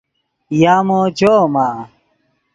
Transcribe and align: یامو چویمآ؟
یامو 0.61 0.99
چویمآ؟ 1.17 1.67